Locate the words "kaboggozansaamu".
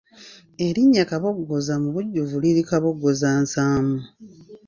2.69-3.97